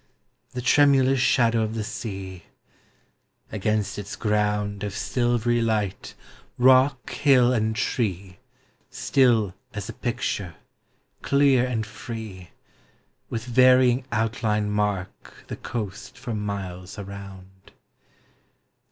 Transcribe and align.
The 0.53 0.63
tremulous 0.63 1.19
shadow 1.19 1.61
of 1.61 1.75
the 1.75 1.83
Sea! 1.83 2.45
Against 3.51 3.99
its 3.99 4.15
ground 4.15 4.81
128 4.81 4.81
POEMS 4.81 4.81
OF 4.81 4.87
NATURE. 4.87 4.87
Of 4.87 5.13
silvery 5.37 5.61
light, 5.61 6.15
rock, 6.57 7.09
hill, 7.11 7.53
and 7.53 7.75
tree, 7.75 8.39
Still 8.89 9.53
as 9.75 9.89
a 9.89 9.93
picture, 9.93 10.55
clear 11.21 11.67
and 11.67 11.85
free, 11.85 12.49
With 13.29 13.45
varying 13.45 14.03
outline 14.11 14.71
mark 14.71 15.43
the 15.45 15.55
coast 15.57 16.17
for 16.17 16.33
miles 16.33 16.97
around. 16.97 17.69